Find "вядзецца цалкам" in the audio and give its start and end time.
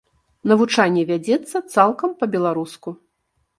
1.11-2.17